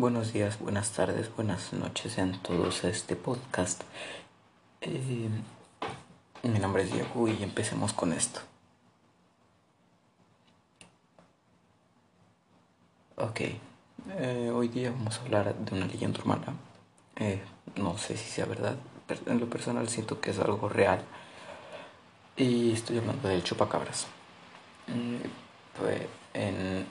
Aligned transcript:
Buenos 0.00 0.32
días, 0.32 0.58
buenas 0.58 0.92
tardes, 0.92 1.30
buenas 1.36 1.74
noches 1.74 2.16
en 2.16 2.32
todos 2.40 2.84
a 2.84 2.88
este 2.88 3.16
podcast. 3.16 3.82
Eh, 4.80 5.28
mi 6.42 6.58
nombre 6.58 6.84
es 6.84 6.90
Diego 6.90 7.28
y 7.28 7.42
empecemos 7.42 7.92
con 7.92 8.14
esto. 8.14 8.40
Ok, 13.16 13.40
eh, 14.16 14.50
hoy 14.50 14.68
día 14.68 14.90
vamos 14.90 15.18
a 15.18 15.20
hablar 15.20 15.54
de 15.54 15.76
una 15.76 15.84
leyenda 15.84 16.18
urbana. 16.18 16.54
Eh, 17.16 17.42
no 17.76 17.98
sé 17.98 18.16
si 18.16 18.30
sea 18.30 18.46
verdad, 18.46 18.76
pero 19.06 19.20
en 19.26 19.38
lo 19.38 19.50
personal 19.50 19.86
siento 19.90 20.18
que 20.18 20.30
es 20.30 20.38
algo 20.38 20.70
real. 20.70 21.02
Y 22.38 22.72
estoy 22.72 22.96
hablando 22.96 23.28
del 23.28 23.44
chupacabras. 23.44 24.06
pues 25.78 26.06
en 26.32 26.86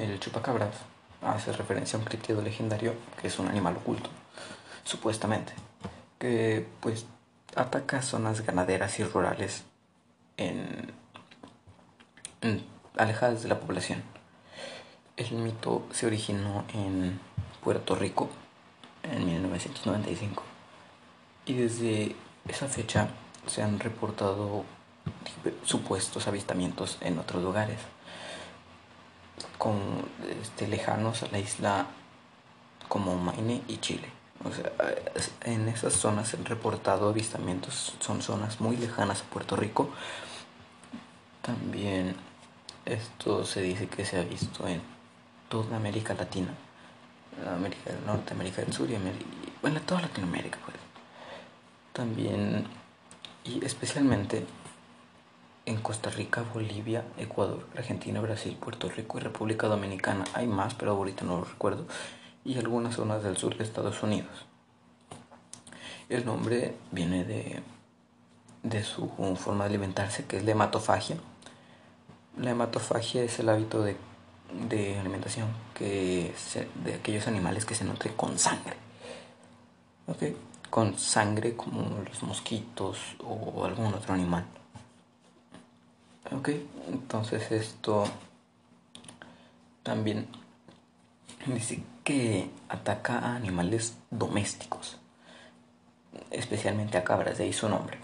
el 0.00 0.18
chupacabras 0.20 0.95
hace 1.22 1.52
referencia 1.52 1.96
a 1.96 2.00
un 2.00 2.06
críptido 2.06 2.42
legendario 2.42 2.94
que 3.20 3.28
es 3.28 3.38
un 3.38 3.48
animal 3.48 3.76
oculto, 3.76 4.10
supuestamente, 4.84 5.52
que 6.18 6.66
pues 6.80 7.06
ataca 7.54 8.02
zonas 8.02 8.44
ganaderas 8.44 8.98
y 8.98 9.04
rurales 9.04 9.64
en, 10.36 10.92
alejadas 12.96 13.42
de 13.42 13.48
la 13.48 13.60
población. 13.60 14.02
El 15.16 15.32
mito 15.32 15.86
se 15.92 16.06
originó 16.06 16.64
en 16.74 17.18
Puerto 17.64 17.94
Rico 17.94 18.28
en 19.02 19.24
1995 19.24 20.42
y 21.46 21.54
desde 21.54 22.16
esa 22.46 22.68
fecha 22.68 23.08
se 23.46 23.62
han 23.62 23.78
reportado 23.80 24.64
supuestos 25.64 26.26
avistamientos 26.26 26.98
en 27.00 27.18
otros 27.18 27.42
lugares 27.42 27.78
este, 30.40 30.68
lejanos 30.68 31.22
a 31.22 31.28
la 31.28 31.38
isla 31.38 31.86
como 32.88 33.16
Maine 33.16 33.62
y 33.68 33.78
Chile. 33.78 34.08
O 34.44 34.52
sea, 34.52 34.70
en 35.44 35.68
esas 35.68 35.94
zonas 35.94 36.34
han 36.34 36.44
reportado 36.44 37.08
avistamientos, 37.08 37.94
son 38.00 38.22
zonas 38.22 38.60
muy 38.60 38.76
lejanas 38.76 39.22
a 39.22 39.24
Puerto 39.24 39.56
Rico. 39.56 39.90
También 41.42 42.16
esto 42.84 43.44
se 43.44 43.62
dice 43.62 43.88
que 43.88 44.04
se 44.04 44.18
ha 44.18 44.22
visto 44.22 44.66
en 44.68 44.82
toda 45.48 45.76
América 45.76 46.14
Latina, 46.14 46.54
América 47.54 47.92
del 47.92 48.04
Norte, 48.04 48.34
América 48.34 48.62
del 48.62 48.72
Sur 48.72 48.90
y 48.90 48.98
bueno, 49.62 49.80
toda 49.80 50.02
Latinoamérica. 50.02 50.58
Pues. 50.64 50.76
También 51.92 52.66
y 53.44 53.64
especialmente 53.64 54.44
en 55.66 55.76
Costa 55.82 56.10
Rica, 56.10 56.44
Bolivia, 56.54 57.04
Ecuador, 57.18 57.66
Argentina, 57.76 58.20
Brasil, 58.20 58.56
Puerto 58.58 58.88
Rico 58.88 59.18
y 59.18 59.20
República 59.20 59.66
Dominicana. 59.66 60.24
Hay 60.32 60.46
más, 60.46 60.74
pero 60.74 60.92
ahorita 60.92 61.24
no 61.24 61.38
lo 61.38 61.44
recuerdo. 61.44 61.86
Y 62.44 62.56
algunas 62.56 62.94
zonas 62.94 63.24
del 63.24 63.36
sur 63.36 63.56
de 63.56 63.64
Estados 63.64 64.02
Unidos. 64.04 64.46
El 66.08 66.24
nombre 66.24 66.76
viene 66.92 67.24
de, 67.24 67.62
de 68.62 68.84
su 68.84 69.08
forma 69.36 69.64
de 69.64 69.70
alimentarse, 69.70 70.24
que 70.24 70.36
es 70.36 70.44
la 70.44 70.52
hematofagia. 70.52 71.16
La 72.38 72.50
hematofagia 72.50 73.24
es 73.24 73.40
el 73.40 73.48
hábito 73.48 73.82
de, 73.82 73.96
de 74.68 75.00
alimentación 75.00 75.48
que 75.74 76.32
de 76.84 76.94
aquellos 76.94 77.26
animales 77.26 77.64
que 77.64 77.74
se 77.74 77.84
nutren 77.84 78.14
con 78.14 78.38
sangre. 78.38 78.76
¿Okay? 80.06 80.36
Con 80.70 80.96
sangre 80.96 81.56
como 81.56 82.04
los 82.08 82.22
mosquitos 82.22 82.98
o 83.24 83.64
algún 83.64 83.92
otro 83.92 84.14
animal. 84.14 84.44
Ok, 86.32 86.48
entonces 86.88 87.52
esto 87.52 88.04
también 89.84 90.26
dice 91.46 91.84
que 92.02 92.50
ataca 92.68 93.20
a 93.20 93.36
animales 93.36 93.96
domésticos, 94.10 94.98
especialmente 96.32 96.98
a 96.98 97.04
cabras, 97.04 97.38
de 97.38 97.44
ahí 97.44 97.52
su 97.52 97.68
nombre. 97.68 97.98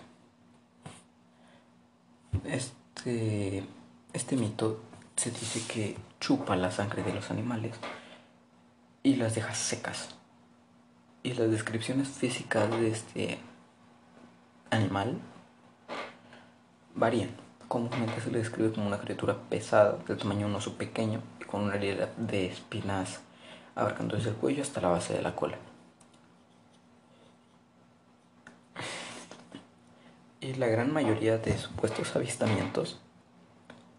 Este, 2.45 3.65
este 4.13 4.37
mito 4.37 4.81
se 5.17 5.33
dice 5.33 5.67
que 5.67 5.97
chupa 6.21 6.55
la 6.55 6.71
sangre 6.71 7.03
de 7.03 7.15
los 7.15 7.31
animales 7.33 7.75
y 9.03 9.17
las 9.17 9.35
deja 9.35 9.53
secas. 9.55 10.11
Y 11.25 11.35
las 11.35 11.51
descripciones 11.51 12.09
físicas 12.09 12.71
de 12.71 12.89
este 12.89 13.39
animal 14.71 15.21
varían 16.95 17.42
comúnmente 17.73 18.21
se 18.21 18.31
le 18.31 18.41
describe 18.41 18.71
como 18.71 18.87
una 18.87 18.99
criatura 18.99 19.35
pesada, 19.49 19.97
del 20.07 20.19
tamaño 20.19 20.41
de 20.41 20.45
un 20.45 20.57
oso 20.57 20.75
pequeño 20.77 21.23
y 21.41 21.45
con 21.45 21.63
una 21.63 21.77
herida 21.77 22.11
de 22.19 22.45
espinas 22.45 23.21
abarcando 23.75 24.15
desde 24.15 24.29
el 24.29 24.37
cuello 24.37 24.61
hasta 24.61 24.83
la 24.83 24.89
base 24.89 25.15
de 25.15 25.23
la 25.23 25.35
cola. 25.35 25.57
Y 30.43 30.53
la 30.53 30.67
gran 30.67 30.93
mayoría 30.93 31.39
de 31.39 31.57
supuestos 31.57 32.15
avistamientos 32.15 33.01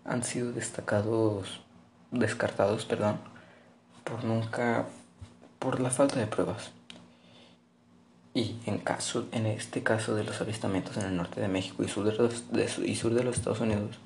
han 0.05 0.23
sido 0.23 0.51
destacados, 0.51 1.63
descartados, 2.11 2.85
perdón, 2.85 3.17
por 4.03 4.23
nunca, 4.23 4.85
por 5.57 5.79
la 5.79 5.89
falta 5.89 6.19
de 6.19 6.27
pruebas. 6.27 6.71
Y 8.35 8.55
en, 8.65 8.79
caso, 8.79 9.27
en 9.31 9.45
este 9.45 9.83
caso 9.83 10.15
de 10.15 10.23
los 10.23 10.41
avistamientos 10.41 10.97
en 10.97 11.05
el 11.05 11.15
norte 11.15 11.39
de 11.39 11.47
México 11.47 11.83
y 11.83 11.87
sur 11.87 12.03
de 12.03 12.15
los, 12.15 12.79
y 12.79 12.95
sur 12.95 13.13
de 13.13 13.23
los 13.23 13.37
Estados 13.37 13.59
Unidos, 13.59 13.99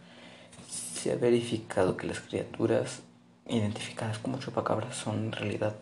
se 0.67 1.13
ha 1.13 1.15
verificado 1.15 1.95
que 1.95 2.07
las 2.07 2.19
criaturas 2.19 3.03
identificadas 3.47 4.19
como 4.19 4.39
chupacabras 4.39 4.95
son 4.95 5.25
en 5.25 5.31
realidad 5.31 5.75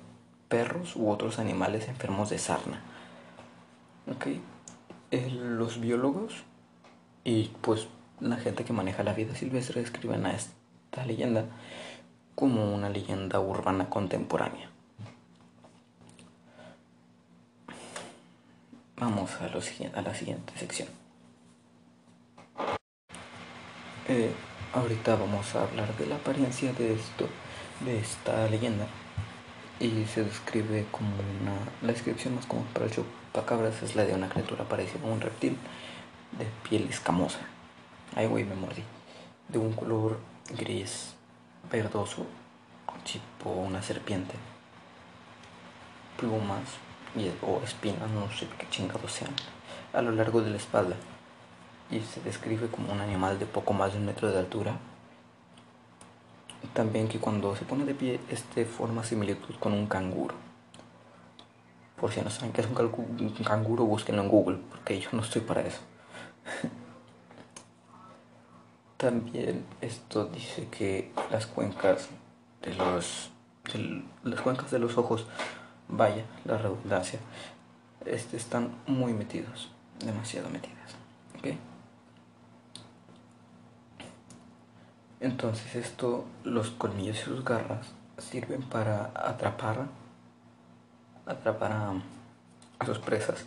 perros 0.48 0.96
u 0.96 1.10
otros 1.10 1.40
animales 1.40 1.88
enfermos 1.88 2.30
de 2.30 2.38
sarna. 2.38 2.82
Okay. 4.16 4.40
los 5.12 5.82
biólogos 5.82 6.44
y 7.24 7.50
pues 7.62 7.88
la 8.20 8.38
gente 8.38 8.64
que 8.64 8.74
maneja 8.74 9.02
la 9.04 9.14
vida 9.14 9.34
silvestre 9.34 9.82
describen 9.82 10.28
a 10.28 10.36
esta 10.36 11.06
leyenda 11.08 11.46
como 12.36 12.74
una 12.74 12.90
leyenda 12.90 13.40
urbana 13.40 13.90
contemporánea. 13.90 14.70
Vamos 19.06 19.30
a, 19.40 19.46
a 19.46 20.02
la 20.02 20.16
siguiente 20.16 20.52
sección. 20.58 20.88
Eh, 24.08 24.32
ahorita 24.74 25.16
vamos 25.16 25.54
a 25.54 25.62
hablar 25.62 25.96
de 25.96 26.08
la 26.08 26.16
apariencia 26.16 26.74
de 26.74 26.96
esto, 26.96 27.30
de 27.82 28.00
esta 28.00 28.50
leyenda. 28.50 28.88
Y 29.80 30.06
se 30.06 30.24
describe 30.24 30.88
como 30.90 31.12
una. 31.40 31.54
La 31.84 31.94
descripción 31.94 32.34
más 32.34 32.48
común 32.48 32.66
para 32.74 32.86
el 32.86 32.92
chupacabras 32.92 33.84
es 33.84 33.96
la 33.96 34.06
de 34.06 34.16
una 34.16 34.28
criatura 34.28 34.64
parecida 34.64 35.08
a 35.08 35.12
un 35.12 35.22
reptil 35.22 35.56
de 36.40 36.48
piel 36.68 36.90
escamosa. 36.90 37.42
Ay, 38.16 38.26
güey, 38.26 38.44
me 38.44 38.56
mordí. 38.56 38.82
De 39.50 39.60
un 39.60 39.74
color 39.74 40.20
gris 40.58 41.14
verdoso, 41.72 42.26
tipo 43.04 43.52
una 43.52 43.84
serpiente. 43.84 44.34
Plumas 46.18 46.64
o 47.42 47.62
espinas, 47.64 48.10
no 48.12 48.30
sé 48.32 48.48
qué 48.58 48.68
chingados 48.70 49.12
sean, 49.12 49.32
a 49.94 50.02
lo 50.02 50.12
largo 50.12 50.42
de 50.42 50.50
la 50.50 50.58
espalda 50.58 50.96
y 51.92 52.00
se 52.02 52.22
describe 52.22 52.68
como 52.68 52.92
un 52.92 53.00
animal 53.00 53.40
de 53.40 53.46
poco 53.46 53.74
más 53.74 53.94
de 53.94 54.00
un 54.00 54.06
metro 54.06 54.32
de 54.32 54.40
altura. 54.40 54.78
También 56.74 57.08
que 57.08 57.20
cuando 57.20 57.56
se 57.56 57.64
pone 57.64 57.86
de 57.86 57.94
pie, 57.94 58.20
este 58.30 58.66
forma 58.66 59.04
similitud 59.04 59.56
con 59.60 59.74
un 59.74 59.86
canguro. 59.86 60.34
Por 61.96 62.12
si 62.12 62.22
no 62.22 62.30
saben 62.30 62.52
qué 62.52 62.62
es 62.62 62.68
un, 62.68 62.74
canguro, 63.44 63.86
búsquenlo 63.86 64.24
en 64.24 64.30
Google, 64.30 64.58
porque 64.70 65.00
yo 65.00 65.10
no 65.14 65.22
estoy 65.22 65.42
para 65.42 65.62
eso. 65.62 65.80
También 68.98 69.66
esto 69.82 70.26
dice 70.26 70.68
que 70.70 71.12
las 71.32 71.46
cuencas 71.46 72.10
de 72.62 72.74
los 72.76 73.32
las 74.24 74.42
cuencas 74.42 74.70
de 74.70 74.78
los 74.78 74.96
ojos 74.98 75.26
vaya 75.88 76.26
la 76.46 76.58
redundancia, 76.58 77.20
este, 78.06 78.38
están 78.38 78.76
muy 78.88 79.14
metidos, 79.14 79.72
demasiado 80.00 80.50
metidas. 80.50 80.76
Entonces 85.20 85.76
esto, 85.76 86.26
los 86.44 86.70
colmillos 86.72 87.18
y 87.18 87.22
sus 87.22 87.44
garras 87.44 87.88
sirven 88.18 88.62
para 88.62 89.12
atrapar, 89.16 89.88
atrapar 91.26 91.72
a, 91.72 91.94
a 92.80 92.86
sus 92.86 93.00
presas. 93.00 93.46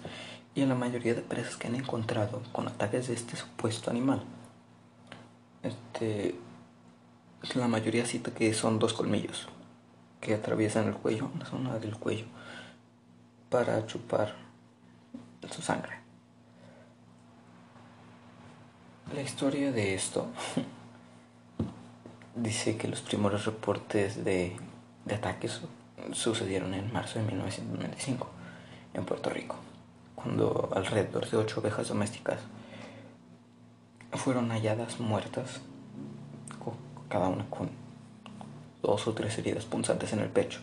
Y 0.54 0.62
en 0.62 0.70
la 0.70 0.74
mayoría 0.74 1.14
de 1.14 1.22
presas 1.22 1.56
que 1.56 1.68
han 1.68 1.76
encontrado 1.76 2.42
con 2.52 2.66
ataques 2.66 3.08
de 3.08 3.14
este 3.14 3.36
supuesto 3.36 3.90
animal, 3.90 4.22
este, 5.62 6.34
la 7.54 7.68
mayoría 7.68 8.06
cita 8.06 8.32
que 8.32 8.52
son 8.54 8.78
dos 8.78 8.92
colmillos, 8.92 9.48
que 10.20 10.34
atraviesan 10.34 10.88
el 10.88 10.94
cuello, 10.94 11.30
la 11.38 11.46
zona 11.46 11.78
del 11.78 11.96
cuello, 11.96 12.26
para 13.50 13.86
chupar 13.86 14.34
su 15.50 15.62
sangre. 15.62 15.98
La 19.14 19.22
historia 19.22 19.72
de 19.72 19.94
esto 19.94 20.28
dice 22.36 22.76
que 22.76 22.88
los 22.88 23.00
primeros 23.00 23.46
reportes 23.46 24.24
de, 24.24 24.56
de 25.04 25.14
ataques 25.14 25.62
sucedieron 26.12 26.74
en 26.74 26.92
marzo 26.92 27.18
de 27.18 27.24
1995 27.24 28.28
en 28.94 29.04
Puerto 29.04 29.30
Rico, 29.30 29.56
cuando 30.14 30.70
alrededor 30.74 31.28
de 31.28 31.36
ocho 31.36 31.60
ovejas 31.60 31.88
domésticas 31.88 32.40
fueron 34.12 34.50
halladas 34.50 35.00
muertas, 35.00 35.60
cada 37.08 37.28
una 37.28 37.48
con 37.48 37.70
dos 38.88 39.06
o 39.06 39.12
tres 39.12 39.38
heridas 39.38 39.64
punzantes 39.64 40.12
en 40.12 40.20
el 40.20 40.28
pecho, 40.28 40.60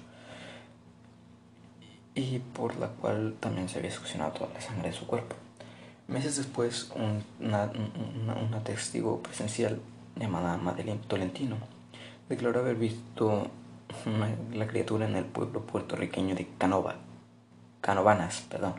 y 2.15 2.39
por 2.39 2.75
la 2.77 2.87
cual 2.87 3.35
también 3.39 3.69
se 3.69 3.79
había 3.79 3.91
succionado 3.91 4.31
toda 4.31 4.53
la 4.53 4.61
sangre 4.61 4.89
de 4.89 4.95
su 4.95 5.05
cuerpo. 5.05 5.35
Meses 6.07 6.37
después, 6.37 6.91
una, 7.39 7.71
testigo 8.63 9.21
presencial 9.21 9.79
llamada 10.15 10.57
Madeleine 10.57 11.01
Tolentino 11.07 11.57
declaró 12.29 12.61
haber 12.61 12.75
visto 12.75 13.47
la 14.53 14.67
criatura 14.67 15.07
en 15.07 15.15
el 15.15 15.25
pueblo 15.25 15.61
puertorriqueño 15.61 16.35
de 16.35 16.47
Canova, 16.57 16.95
Canovanas, 17.81 18.41
perdón, 18.49 18.75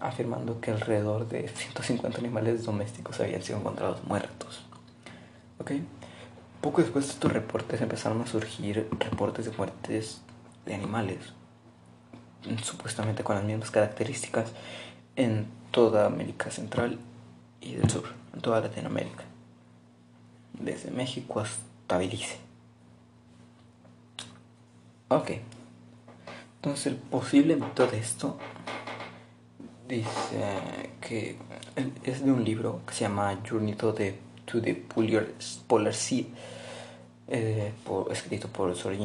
afirmando 0.00 0.60
que 0.60 0.70
alrededor 0.70 1.28
de 1.28 1.48
150 1.48 2.18
animales 2.18 2.64
domésticos 2.64 3.20
habían 3.20 3.42
sido 3.42 3.58
encontrados 3.58 4.04
muertos. 4.04 4.64
Poco 6.64 6.80
después 6.80 7.06
de 7.06 7.12
estos 7.12 7.30
reportes 7.30 7.82
empezaron 7.82 8.22
a 8.22 8.26
surgir 8.26 8.88
reportes 8.98 9.44
de 9.44 9.52
muertes 9.54 10.22
de 10.64 10.74
animales, 10.74 11.18
supuestamente 12.62 13.22
con 13.22 13.36
las 13.36 13.44
mismas 13.44 13.70
características 13.70 14.50
en 15.14 15.46
toda 15.70 16.06
América 16.06 16.50
Central 16.50 16.98
y 17.60 17.74
del 17.74 17.90
Sur, 17.90 18.04
en 18.32 18.40
toda 18.40 18.62
Latinoamérica, 18.62 19.24
desde 20.54 20.90
México 20.90 21.38
hasta 21.38 21.98
Belice. 21.98 22.38
Ok, 25.08 25.32
entonces 26.56 26.86
el 26.86 26.96
posible 26.96 27.56
mito 27.56 27.86
de 27.86 27.98
esto 27.98 28.38
dice 29.86 30.88
que 31.02 31.36
es 32.04 32.24
de 32.24 32.32
un 32.32 32.42
libro 32.42 32.80
que 32.86 32.94
se 32.94 33.00
llama 33.00 33.38
Journey 33.46 33.74
to 33.74 33.92
the, 33.92 34.18
to 34.46 34.62
the 34.62 34.74
Polar 34.74 35.92
Sea, 35.92 36.24
eh, 37.28 37.72
escrito 38.10 38.48
por 38.48 38.76
Sir 38.76 38.98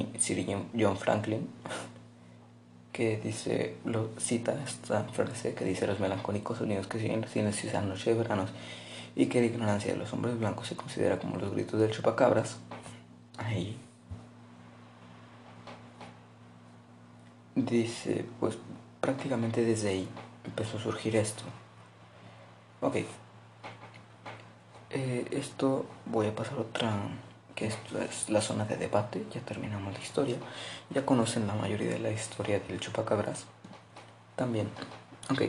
John 0.77 0.97
Franklin 0.97 1.47
que 2.91 3.17
dice, 3.17 3.77
lo 3.85 4.09
cita 4.19 4.61
esta 4.63 5.03
frase 5.05 5.53
que 5.53 5.63
dice 5.63 5.87
los 5.87 5.99
melancólicos 5.99 6.59
unidos 6.59 6.87
que 6.87 6.99
siguen 6.99 7.25
silencios 7.27 7.73
noche 7.83 8.13
de 8.13 8.17
veranos 8.17 8.49
y 9.15 9.27
que 9.27 9.39
la 9.39 9.47
ignorancia 9.47 9.93
de 9.93 9.97
los 9.97 10.11
hombres 10.13 10.37
blancos 10.37 10.67
se 10.67 10.75
considera 10.75 11.17
como 11.19 11.37
los 11.37 11.51
gritos 11.51 11.79
del 11.79 11.91
chupacabras. 11.91 12.57
Ahí. 13.37 13.77
Dice, 17.55 18.25
pues 18.39 18.57
prácticamente 19.01 19.63
desde 19.63 19.89
ahí 19.89 20.07
empezó 20.45 20.77
a 20.77 20.81
surgir 20.81 21.15
esto. 21.15 21.43
Ok. 22.81 22.97
Eh, 24.91 25.27
esto 25.31 25.85
voy 26.05 26.27
a 26.27 26.35
pasar 26.35 26.57
otra 26.57 26.91
que 27.59 27.67
esto 27.67 27.99
es 27.99 28.29
la 28.29 28.39
zona 28.39 28.63
de 28.63 28.77
debate, 28.77 29.25
ya 29.33 29.41
terminamos 29.41 29.93
la 29.93 29.99
historia, 29.99 30.37
ya 30.91 31.05
conocen 31.05 31.45
la 31.45 31.53
mayoría 31.53 31.89
de 31.89 31.99
la 31.99 32.09
historia 32.09 32.57
del 32.61 32.79
chupacabras. 32.79 33.43
También, 34.37 34.69
ok, 35.29 35.41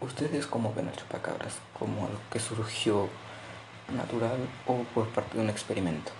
¿ustedes 0.00 0.46
cómo 0.46 0.72
ven 0.72 0.86
al 0.86 0.94
chupacabras? 0.94 1.54
¿Como 1.76 2.06
algo 2.06 2.20
que 2.30 2.38
surgió 2.38 3.08
natural 3.92 4.38
o 4.68 4.84
por 4.94 5.08
parte 5.08 5.36
de 5.36 5.42
un 5.42 5.50
experimento? 5.50 6.12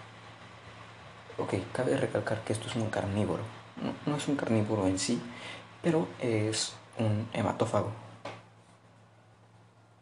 Ok, 1.39 1.55
cabe 1.73 1.97
recalcar 1.97 2.41
que 2.41 2.53
esto 2.53 2.67
es 2.67 2.75
un 2.75 2.91
carnívoro, 2.91 3.45
no, 3.81 4.11
no 4.11 4.17
es 4.17 4.27
un 4.27 4.35
carnívoro 4.35 4.89
en 4.89 4.99
sí, 4.99 5.23
pero 5.83 6.09
es 6.19 6.75
un 6.99 7.29
hematófago, 7.33 7.93